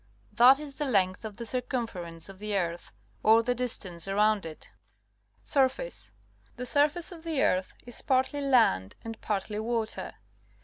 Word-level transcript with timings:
That 0.33 0.59
is 0.59 0.73
the 0.73 0.85
length 0.87 1.23
of 1.23 1.35
the 1.37 1.45
circumference 1.45 2.27
of 2.27 2.39
the 2.39 2.57
earth, 2.57 2.91
or 3.21 3.43
the 3.43 3.53
distance 3.53 4.07
around 4.07 4.47
it. 4.47 4.71
Surface.— 5.43 6.11
The 6.57 6.65
surface 6.65 7.11
of 7.11 7.21
the 7.21 7.43
earth 7.43 7.75
is 7.85 8.01
partly 8.01 8.41
land 8.41 8.95
and 9.03 9.21
partty 9.21 9.59
water. 9.61 10.15